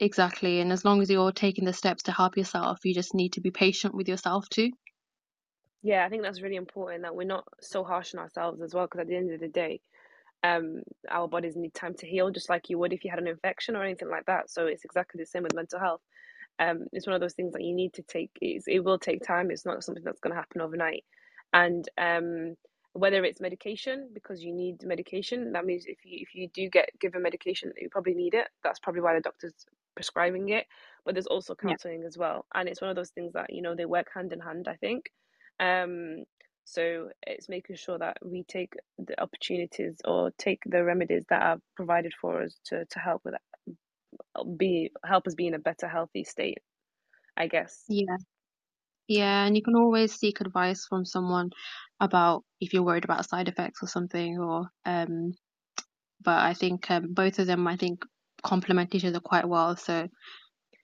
[0.00, 3.34] Exactly, and as long as you're taking the steps to help yourself, you just need
[3.34, 4.70] to be patient with yourself too.
[5.82, 8.86] Yeah, I think that's really important that we're not so harsh on ourselves as well,
[8.86, 9.80] because at the end of the day,
[10.42, 13.26] um, our bodies need time to heal, just like you would if you had an
[13.26, 14.50] infection or anything like that.
[14.50, 16.00] So it's exactly the same with mental health.
[16.58, 18.30] Um, it's one of those things that you need to take.
[18.40, 19.50] It's, it will take time.
[19.50, 21.04] It's not something that's going to happen overnight.
[21.52, 22.54] And um,
[22.92, 26.90] whether it's medication because you need medication, that means if you if you do get
[27.00, 28.48] given medication, you probably need it.
[28.62, 29.54] That's probably why the doctor's
[29.94, 30.66] prescribing it.
[31.04, 31.76] But there's also Yeah.
[31.76, 34.32] counseling as well, and it's one of those things that you know they work hand
[34.32, 34.68] in hand.
[34.68, 35.10] I think.
[35.60, 36.24] Um,
[36.66, 41.58] so it's making sure that we take the opportunities or take the remedies that are
[41.76, 45.88] provided for us to to help with that, be help us be in a better
[45.88, 46.58] healthy state.
[47.36, 47.88] I guess.
[47.88, 48.16] Yeah.
[49.08, 51.50] Yeah, and you can always seek advice from someone
[52.00, 55.34] about if you're worried about side effects or something, or um,
[56.20, 58.04] but I think um, both of them I think
[58.44, 59.76] complement each other quite well.
[59.76, 60.08] So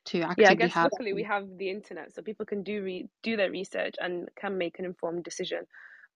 [0.06, 2.82] to Yeah, I actively guess have luckily we have the internet, so people can do
[2.82, 5.66] re do their research and can make an informed decision.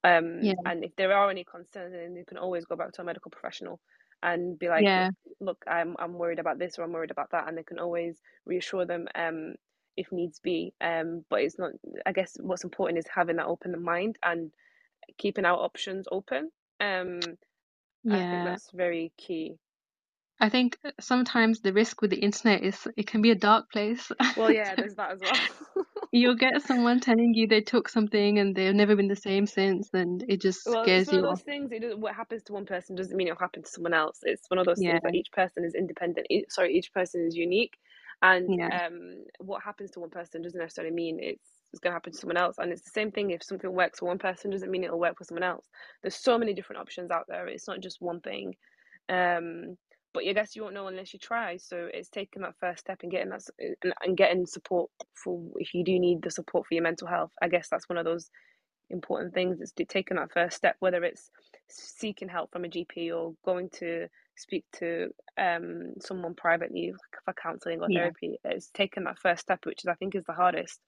[0.04, 3.02] Um, yeah, and if there are any concerns, then you can always go back to
[3.02, 3.80] a medical professional
[4.22, 5.09] and be like, yeah,
[5.40, 8.20] look, I'm I'm worried about this or I'm worried about that, and they can always
[8.46, 9.54] reassure them um
[9.96, 10.74] if needs be.
[10.80, 11.72] Um, but it's not,
[12.07, 14.52] I guess what's important is having that open mind and
[15.18, 16.50] keeping our options open.
[16.80, 17.37] Um,
[18.11, 19.59] I think that's very key.
[20.40, 24.11] I think sometimes the risk with the internet is it can be a dark place.
[24.35, 25.40] Well, yeah, there's that as well.
[26.12, 29.90] You'll get someone telling you they took something and they've never been the same since,
[29.92, 31.42] and it just Well, it's scares one of you those off.
[31.42, 31.73] things.
[31.73, 34.20] It what happens to one person doesn't mean it'll happen to someone else.
[34.23, 36.27] It's one of those Yeah, things that each person is independent.
[36.51, 37.79] Sorry, each person is unique,
[38.23, 41.97] and yeah, um, what happens to one person doesn't necessarily mean it's it's going to
[41.97, 42.57] happen to someone else.
[42.59, 43.31] And it's the same thing.
[43.31, 45.68] If something works for one person, doesn't mean it'll work for someone else.
[46.03, 47.49] There's so many different options out there.
[47.49, 48.55] It's not just one thing.
[49.09, 49.77] Um,
[50.14, 51.59] but I guess you won't know unless you try.
[51.59, 54.90] So it's taking that first step and getting that and, and getting support
[55.22, 57.33] for if you do need the support for your mental health.
[57.42, 58.31] I guess that's one of those
[58.90, 61.31] important things It's taking that first step, whether it's
[61.68, 66.92] seeking help from a GP or going to speak to um someone privately
[67.24, 68.38] for counseling or yeah, therapy.
[68.44, 70.81] It's taking that first step, which is I think is the hardest.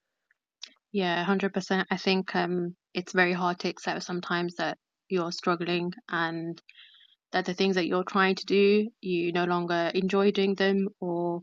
[0.92, 1.86] yeah, 100%.
[1.90, 6.60] I think um it's very hard to accept sometimes that you're struggling and
[7.36, 11.42] that the things that you're trying to do, you no longer enjoy doing them, or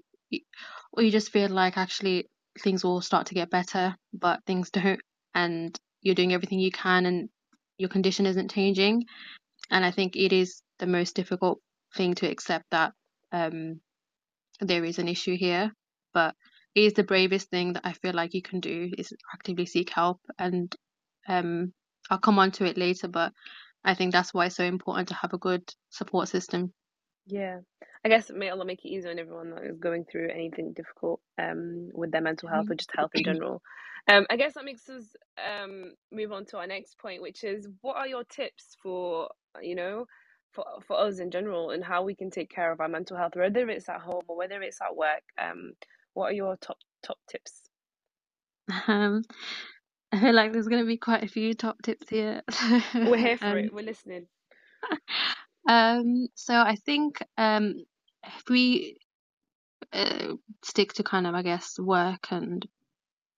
[0.92, 2.28] or you just feel like actually
[2.62, 5.00] things will start to get better, but things don't,
[5.36, 7.30] and you're doing everything you can, and
[7.78, 9.04] your condition isn't changing.
[9.70, 11.60] And I think it is the most difficult
[11.96, 12.94] thing to accept that
[13.32, 13.80] um,
[14.62, 15.72] there is an issue here,
[16.12, 16.34] but
[16.74, 19.92] it is the bravest thing that I feel like you can do is actively seek
[19.92, 20.22] help.
[20.40, 20.76] And
[21.28, 21.72] um,
[22.10, 23.32] I'll come on to it later, but
[23.86, 26.74] I think that's why it's so important to have a good support system.
[27.26, 27.60] Yeah.
[28.06, 30.74] I guess it may Allah make it easier on everyone that is going through anything
[30.74, 33.62] difficult um with their mental health or just health in general.
[34.12, 35.06] Um I guess that makes us
[35.38, 39.30] um move on to our next point, which is what are your tips for,
[39.62, 40.06] you know,
[40.52, 43.36] for for us in general and how we can take care of our mental health,
[43.36, 45.24] whether it's at home or whether it's at work.
[45.42, 45.74] Um
[46.14, 47.62] what are your top top tips?
[48.88, 49.24] Um,
[50.14, 52.44] I feel like there's going to be quite a few top tips here.
[52.94, 53.74] We're here for um, it.
[53.74, 54.28] We're listening.
[55.68, 57.84] um, so I think um,
[58.24, 58.98] if we
[59.92, 62.66] uh, stick to kind of, I guess, work and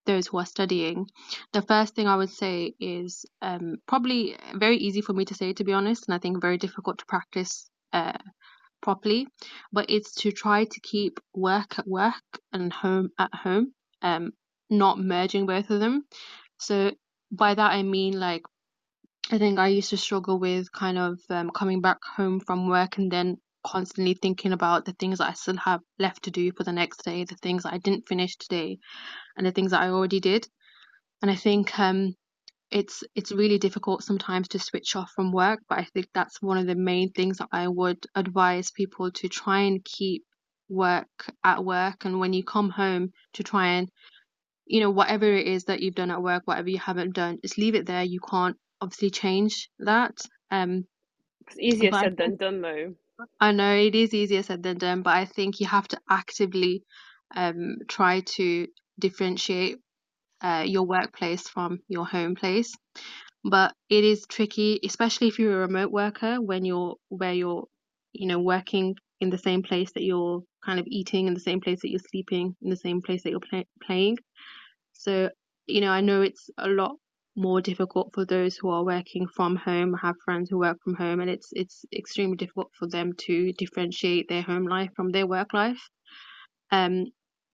[0.05, 1.07] those who are studying,
[1.53, 5.53] the first thing I would say is um, probably very easy for me to say,
[5.53, 8.17] to be honest, and I think very difficult to practice uh,
[8.81, 9.27] properly,
[9.71, 14.33] but it's to try to keep work at work and home at home, um,
[14.69, 16.03] not merging both of them.
[16.65, 16.91] So
[17.31, 18.43] by that I mean like
[19.31, 22.97] I think I used to struggle with kind of um, coming back home from work
[22.97, 26.63] and then constantly thinking about the things that I still have left to do for
[26.63, 28.77] the next day, the things that I didn't finish today,
[29.37, 30.47] and the things that I already did.
[31.21, 32.15] And I think um,
[32.71, 36.57] it's it's really difficult sometimes to switch off from work, but I think that's one
[36.57, 40.23] of the main things that I would advise people to try and keep
[40.69, 41.09] work
[41.43, 43.89] at work, and when you come home to try and
[44.67, 47.57] you know whatever it is that you've done at work, whatever you haven't done, just
[47.59, 48.03] leave it there.
[48.03, 50.17] You can't obviously change that.
[50.51, 50.85] Um,
[51.47, 52.95] It's easier said than done, though.
[53.39, 56.83] I know it is easier said than done, but I think you have to actively
[57.35, 58.67] um, try to
[58.99, 59.77] differentiate
[60.41, 62.73] uh, your workplace from your home place.
[63.45, 67.65] But it is tricky, especially if you're a remote worker, when you're where you're,
[68.13, 71.61] you know, working in the same place that you're kind of eating, in the same
[71.61, 74.17] place that you're sleeping, in the same place that you're play- playing.
[74.95, 75.29] So,
[75.67, 76.95] you know, I know it's a lot
[77.35, 81.19] more difficult for those who are working from home, have friends who work from home,
[81.19, 85.53] and it's it's extremely difficult for them to differentiate their home life from their work
[85.53, 85.81] life.
[86.71, 87.05] Um,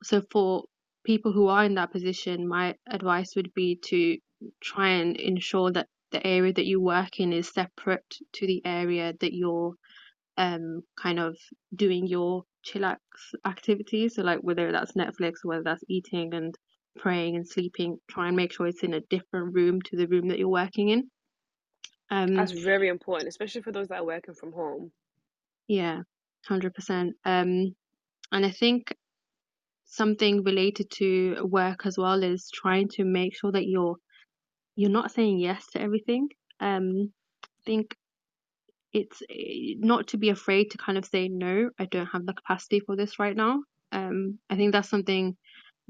[0.03, 0.65] so for
[1.05, 4.17] people who are in that position, my advice would be to
[4.61, 9.13] try and ensure that the area that you work in is separate to the area
[9.19, 9.75] that you're
[10.37, 11.37] um kind of
[11.75, 12.97] doing your chillax
[13.45, 14.15] activities.
[14.15, 16.55] So like whether that's Netflix or whether that's eating and
[16.97, 20.27] praying and sleeping, try and make sure it's in a different room to the room
[20.29, 21.09] that you're working in.
[22.09, 24.91] Um, That's very important, especially for those that are working from home.
[25.67, 26.01] yeah,
[26.47, 27.15] hundred percent.
[27.25, 27.75] Um,
[28.31, 28.95] and I think
[29.85, 33.95] something related to work as well is trying to make sure that you're
[34.75, 36.29] you're not saying yes to everything.
[36.59, 37.95] Um, I think
[38.93, 41.69] it's eh, not to be afraid to kind of say no.
[41.79, 43.59] I don't have the capacity for this right now.
[43.91, 45.37] Um, I think that's something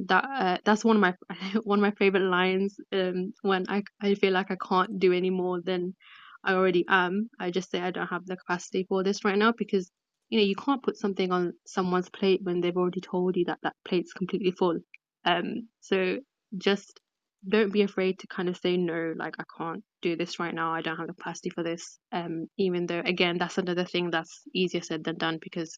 [0.07, 1.15] that uh, that's one of my
[1.63, 2.77] one of my favorite lines.
[2.91, 5.95] Um, when I I feel like I can't do any more than
[6.43, 7.29] I already am.
[7.39, 9.91] I just say I don't have the capacity for this right now because
[10.29, 13.59] you know you can't put something on someone's plate when they've already told you that
[13.63, 14.79] that plate's completely full.
[15.25, 16.17] Um, so
[16.57, 16.99] just
[17.47, 20.73] don't be afraid to kind of say no, like I can't do this right now.
[20.73, 21.99] I don't have the capacity for this.
[22.11, 25.77] Um, even though again that's another thing that's easier said than done because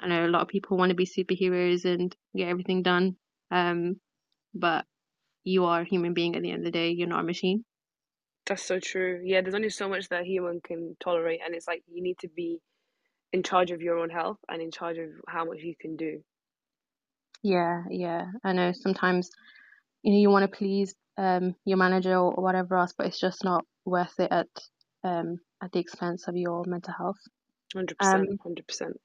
[0.00, 3.16] I know a lot of people want to be superheroes and get everything done.
[3.50, 4.00] Um,
[4.54, 4.86] but
[5.44, 6.90] you are a human being at the end of the day.
[6.90, 7.64] You're not a machine.
[8.46, 9.20] That's so true.
[9.24, 12.18] Yeah, there's only so much that a human can tolerate, and it's like you need
[12.20, 12.60] to be
[13.32, 16.24] in charge of your own health and in charge of how much you can do.
[17.42, 18.32] Yeah, yeah.
[18.42, 19.30] I know sometimes
[20.02, 23.44] you know you want to please um your manager or whatever else, but it's just
[23.44, 24.48] not worth it at
[25.04, 27.20] um at the expense of your mental health.
[27.72, 29.00] 100%, Um, 100%.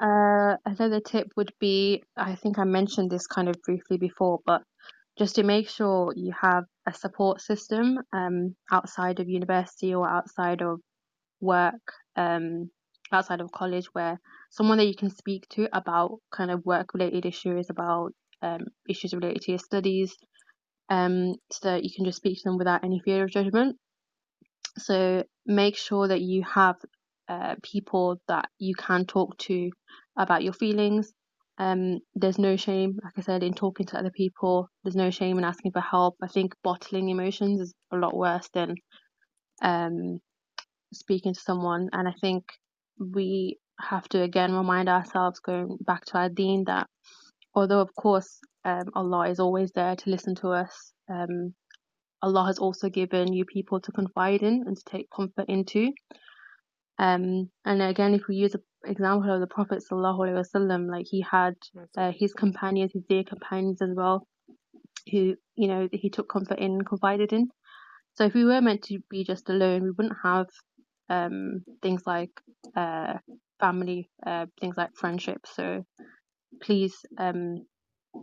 [0.00, 4.62] Uh, another tip would be, I think I mentioned this kind of briefly before, but
[5.18, 10.62] just to make sure you have a support system um outside of university or outside
[10.62, 10.80] of
[11.40, 11.82] work,
[12.16, 12.70] um
[13.12, 14.18] outside of college where
[14.50, 19.14] someone that you can speak to about kind of work related issues, about um issues
[19.14, 20.16] related to your studies,
[20.88, 23.76] um so that you can just speak to them without any fear of judgment.
[24.78, 26.76] So make sure that you have
[27.28, 29.70] uh, people that you can talk to
[30.16, 31.12] about your feelings.
[31.58, 34.68] Um, there's no shame, like I said, in talking to other people.
[34.82, 36.16] There's no shame in asking for help.
[36.22, 38.74] I think bottling emotions is a lot worse than
[39.62, 40.18] um,
[40.92, 41.88] speaking to someone.
[41.92, 42.44] And I think
[42.98, 46.86] we have to again remind ourselves, going back to our deen, that
[47.54, 51.54] although of course um, Allah is always there to listen to us, um,
[52.22, 55.92] Allah has also given you people to confide in and to take comfort into.
[56.98, 61.06] Um, and again, if we use an example of the Prophet sallallahu alaihi wasallam, like
[61.08, 61.54] he had
[61.96, 64.26] uh, his companions, his dear companions as well,
[65.10, 67.48] who you know he took comfort in confided in.
[68.14, 70.46] So if we were meant to be just alone, we wouldn't have
[71.08, 72.30] um, things like
[72.76, 73.14] uh,
[73.60, 75.40] family, uh, things like friendship.
[75.46, 75.84] So
[76.62, 77.66] please, um,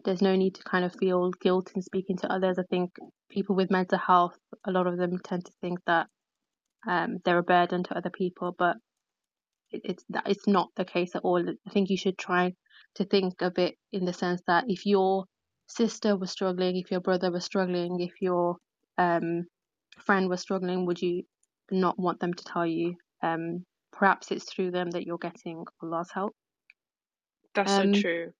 [0.06, 2.60] there's no need to kind of feel guilt in speaking to others.
[2.60, 2.92] I think
[3.30, 6.08] people with mental health, a lot of them tend to think that
[6.88, 8.78] um, they're a burden to other people, but
[9.72, 11.44] it, it's that it's not the case at all.
[11.50, 12.54] I think you should try
[12.96, 15.25] to think of it in the sense that if your
[15.67, 18.58] sister was struggling, if your brother was struggling, if your
[18.98, 19.46] um,
[20.00, 21.23] friend was struggling, would you
[21.71, 22.96] not want them to tell you?
[23.21, 26.34] Um, perhaps it's through them that you're getting Allah's help.
[27.54, 28.32] That's so Um, true.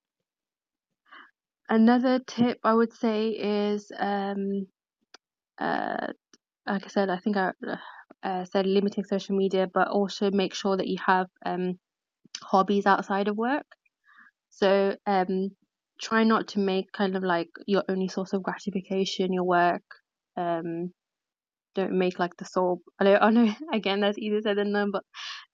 [1.70, 4.68] another tip I would say is, um,
[5.60, 6.08] uh,
[6.68, 7.54] like I said, I think I
[8.24, 11.80] uh, said limiting social media, but also make sure that you have um,
[12.42, 13.66] hobbies outside of work.
[14.50, 15.52] So um,
[16.02, 19.84] try not to make kind of like your only source of gratification your work.
[20.38, 20.92] um
[21.76, 24.92] don't make like the sole I know, I know again that's easier said than done,
[24.92, 25.04] but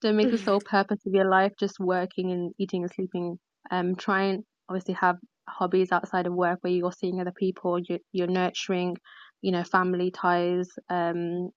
[0.02, 3.40] don't make the sole purpose of your life just working and eating and sleeping.
[3.72, 5.18] Um try and obviously have
[5.50, 8.98] hobbies outside of work where you're seeing other people, you're, you're nurturing,
[9.42, 11.50] you know, family ties, um,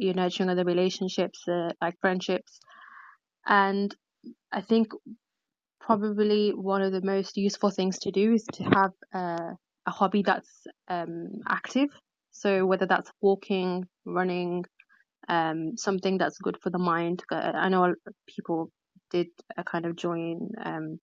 [0.00, 2.58] you're nurturing other relationships, uh, like friendships.
[3.46, 3.94] And
[4.52, 4.88] I think
[5.80, 9.54] probably one of the most useful things to do is to have uh,
[9.86, 11.88] a hobby that's um, active.
[12.32, 14.64] So whether that's walking, running,
[15.28, 17.22] um, something that's good for the mind.
[17.30, 17.94] I know
[18.36, 18.70] people
[19.10, 20.98] did uh, kind of join um,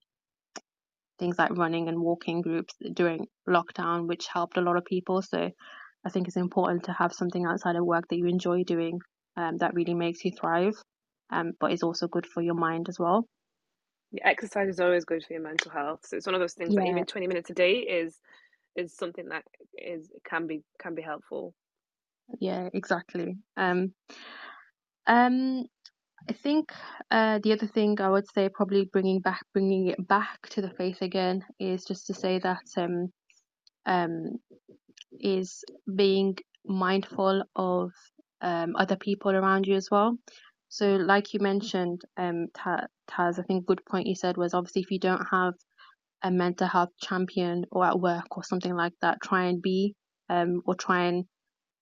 [1.20, 5.22] things like running and walking groups during lockdown, which helped a lot of people.
[5.22, 5.50] So
[6.06, 9.00] I think it's important to have something outside of work that you enjoy doing
[9.36, 10.74] um, that really makes you thrive,
[11.32, 13.28] um, but is also good for your mind as well.
[14.12, 16.00] Yeah, exercise is always good for your mental health.
[16.06, 16.82] So it's one of those things yeah.
[16.82, 18.20] that even 20 minutes a day is
[18.76, 19.44] is something that
[19.78, 21.54] is can be can be helpful.
[22.40, 23.38] Yeah, exactly.
[23.58, 23.94] Um,
[25.08, 25.66] um,
[26.30, 26.72] I think
[27.10, 30.72] uh, the other thing I would say, probably bringing back bringing it back to the
[30.72, 33.12] faith again, is just to say that um,
[33.86, 34.38] um,
[35.22, 35.64] is
[35.96, 37.92] being mindful of
[38.42, 40.18] um, other people around you as well.
[40.70, 44.92] So, like you mentioned, um, Taz, I think good point you said was obviously if
[44.92, 45.54] you don't have
[46.24, 49.96] a mental health champion or at work or something like that, try and be
[50.30, 51.26] um, or try and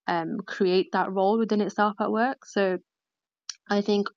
[0.07, 2.45] um, create that role within itself at work.
[2.45, 2.77] So,
[3.69, 4.07] I think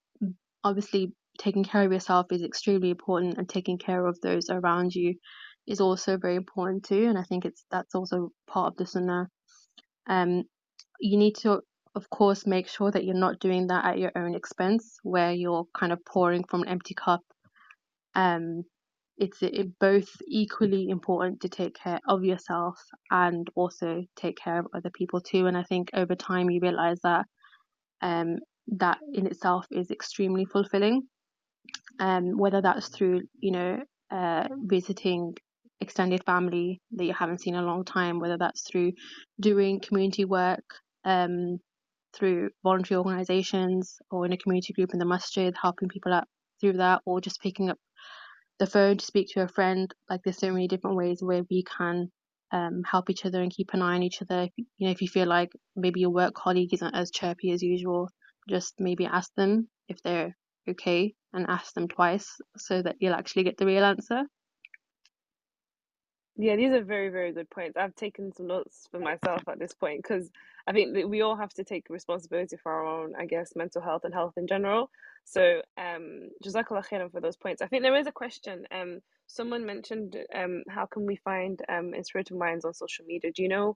[0.63, 5.15] obviously taking care of yourself is extremely important and taking care of those around you
[5.69, 9.27] is also very important too and i think it's that's also part of the sunnah
[10.09, 10.43] um
[10.99, 11.61] you need to
[11.95, 15.65] of course make sure that you're not doing that at your own expense where you're
[15.77, 17.21] kind of pouring from an empty cup
[18.15, 18.63] um
[19.17, 22.79] it's it, both equally important to take care of yourself
[23.11, 26.99] and also take care of other people too and i think over time you realize
[27.03, 27.25] that
[28.01, 28.37] um
[28.77, 31.03] that in itself is extremely fulfilling.
[31.99, 33.79] Um, whether that's through, you know,
[34.11, 35.35] uh, visiting
[35.81, 38.91] extended family that you haven't seen in a long time, whether that's through
[39.39, 40.63] doing community work,
[41.05, 41.59] um,
[42.13, 46.27] through voluntary organizations or in a community group in the masjid, helping people out
[46.59, 47.77] through that, or just picking up
[48.59, 49.93] the phone to speak to a friend.
[50.09, 52.11] Like there's so many different ways where we can
[52.51, 54.43] um, help each other and keep an eye on each other.
[54.43, 57.61] If, you know, if you feel like maybe your work colleague isn't as chirpy as
[57.61, 58.09] usual,
[58.49, 60.35] just maybe ask them if they're
[60.67, 62.27] okay and ask them twice
[62.57, 64.23] so that you'll actually get the real answer.
[66.41, 67.75] Yeah, these are very, very good points.
[67.75, 70.29] I've taken some notes for myself at this point because
[70.65, 73.81] I think that we all have to take responsibility for our own, I guess, mental
[73.81, 74.89] health and health in general.
[75.25, 77.61] So, um, Jazakallah khairan for those points.
[77.61, 78.65] I think there is a question.
[78.71, 83.33] Um, someone mentioned, um, how can we find um Inspirited Minds on social media?
[83.35, 83.75] Do you know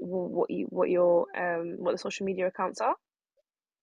[0.00, 2.96] what you what your um what the social media accounts are?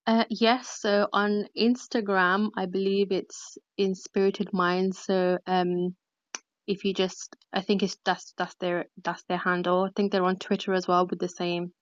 [0.07, 4.99] Uh, yes, so on Instagram, I believe it's Inspirited Minds.
[4.99, 5.95] So um,
[6.71, 9.83] if you just, I think it's that's that's their that's their handle.
[9.83, 11.73] I think they're on Twitter as well with the same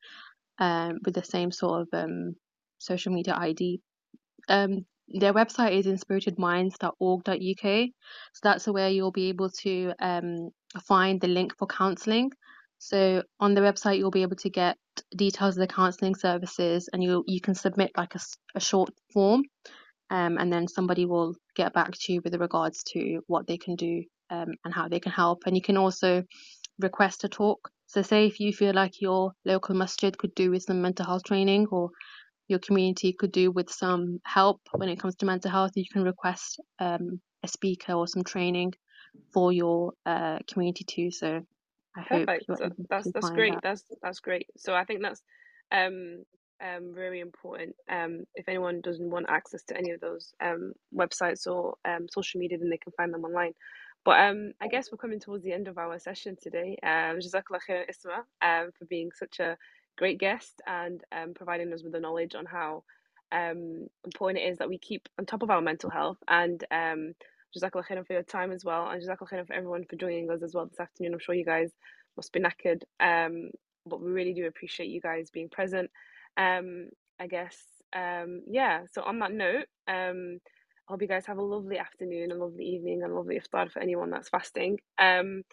[0.58, 2.36] um with the same sort of um
[2.80, 3.82] social media ID.
[4.50, 7.90] Um, their website is inspiritedminds.org.uk.
[8.34, 10.50] So that's where you'll be able to um
[10.88, 12.32] find the link for counselling.
[12.80, 14.76] So on the website, you'll be able to get
[15.16, 18.20] details of the counselling services, and you you can submit like a,
[18.56, 19.44] a short form,
[20.10, 23.76] um, and then somebody will get back to you with regards to what they can
[23.76, 25.44] do um, and how they can help.
[25.46, 26.24] And you can also
[26.80, 27.70] request a talk.
[27.88, 31.24] So say if you feel like your local masjid could do with some mental health
[31.24, 31.90] training, or
[32.48, 36.04] your community could do with some help when it comes to mental health, you can
[36.04, 38.74] request um, a speaker or some training
[39.34, 41.12] for your uh, community too.
[41.12, 41.42] So
[41.96, 42.46] I Perfect.
[42.46, 43.54] So that's that's great.
[43.54, 43.64] That.
[43.64, 44.48] That's that's great.
[44.58, 45.22] So I think that's
[45.72, 46.24] um
[46.62, 47.76] um very important.
[47.90, 52.40] Um if anyone doesn't want access to any of those um websites or um social
[52.40, 53.54] media then they can find them online.
[54.10, 56.78] But um I guess we're coming towards the end of our session today.
[56.84, 59.56] Um Jazakallah khair Isma um for being such a
[60.00, 62.84] great guest and um providing us with the knowledge on how
[63.32, 67.14] um important it is that we keep on top of our mental health and um
[67.56, 70.44] Jazakallah khairan for your time as well, and Jazakallah khairan for everyone for joining us
[70.44, 71.14] as well this afternoon.
[71.14, 71.72] I'm sure you guys
[72.18, 73.52] must be knackered, um,
[73.86, 75.92] but we really do appreciate you guys being present.
[76.38, 76.90] Um,
[77.20, 77.58] I guess,
[77.96, 78.86] um, yeah.
[78.92, 80.40] So on that note, um,
[80.90, 83.80] hope you guys have a lovely afternoon, a lovely evening, and a lovely iftar for
[83.80, 84.80] anyone that's fasting.
[84.98, 85.44] Um,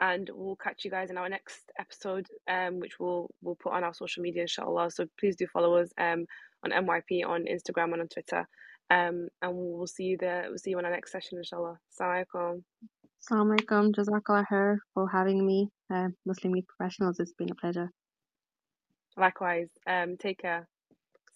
[0.00, 3.84] and we'll catch you guys in our next episode, um, which we'll we'll put on
[3.84, 4.90] our social media, inshallah.
[4.90, 6.26] So please do follow us um
[6.64, 8.46] on MYP on Instagram and on Twitter.
[8.90, 10.46] Um, and we'll see you there.
[10.48, 11.78] We'll see you on our next session, inshallah.
[11.92, 12.62] Assalamu
[13.22, 13.92] Assalamu alaikum.
[13.92, 15.70] Jazakallah khair for having me.
[15.92, 17.18] Uh, Muslim Youth Professionals.
[17.18, 17.90] It's been a pleasure.
[19.16, 19.68] Likewise.
[19.86, 20.68] Um, take care.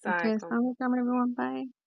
[0.07, 0.77] Okay, Assalamualaikum.
[0.77, 1.35] Assalamualaikum everyone.
[1.35, 1.78] Bye.